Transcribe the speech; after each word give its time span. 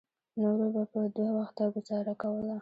نورو 0.41 0.65
به 0.73 0.83
په 0.91 0.99
دوه 1.15 1.31
وخته 1.39 1.63
ګوزاره 1.73 2.13
کوله. 2.21 2.55